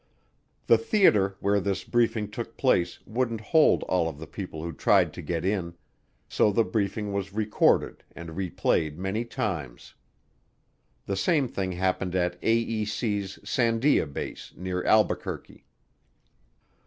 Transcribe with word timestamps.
The 0.65 0.79
theater 0.79 1.37
where 1.41 1.59
this 1.59 1.83
briefing 1.83 2.31
took 2.31 2.57
place 2.57 2.97
wouldn't 3.05 3.39
hold 3.39 3.83
all 3.83 4.09
of 4.09 4.17
the 4.17 4.25
people 4.25 4.63
who 4.63 4.73
tried 4.73 5.13
to 5.13 5.21
get 5.21 5.45
in, 5.45 5.75
so 6.27 6.51
the 6.51 6.63
briefing 6.63 7.13
was 7.13 7.33
recorded 7.33 8.03
and 8.15 8.29
replayed 8.35 8.97
many 8.97 9.25
times. 9.25 9.93
The 11.05 11.15
same 11.15 11.47
thing 11.47 11.73
happened 11.73 12.15
at 12.15 12.41
AEC's 12.41 13.37
Sandia 13.45 14.11
Base, 14.11 14.53
near 14.57 14.83
Albuquerque. 14.85 15.67